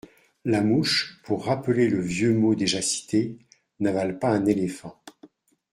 La 0.45 0.61
mouche, 0.63 1.21
pour 1.25 1.45
rappeler 1.45 1.87
le 1.87 2.01
vieux 2.01 2.33
mot 2.33 2.55
déjà 2.55 2.81
cité, 2.81 3.37
n'avale 3.79 4.17
pas 4.17 4.29
un 4.29 4.47
éléphant. 4.47 4.99